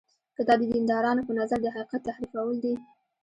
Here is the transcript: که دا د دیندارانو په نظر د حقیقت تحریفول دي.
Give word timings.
که 0.35 0.41
دا 0.47 0.53
د 0.59 0.63
دیندارانو 0.73 1.21
په 1.27 1.33
نظر 1.39 1.57
د 1.61 1.67
حقیقت 1.75 2.01
تحریفول 2.09 2.55
دي. 2.63 2.73